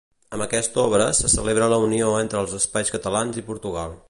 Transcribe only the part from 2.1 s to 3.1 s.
entre els espais